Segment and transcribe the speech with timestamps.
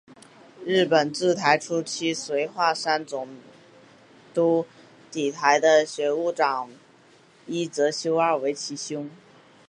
[0.65, 3.29] 日本治台初期随桦山总
[4.33, 4.65] 督
[5.11, 6.71] 抵台的学务部长
[7.45, 9.11] 伊泽修二为其兄。